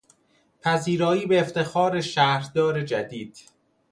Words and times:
پذیرایی 0.61 1.25
به 1.25 1.39
افتخار 1.41 2.01
شهردار 2.01 2.81
جدید 2.83 3.37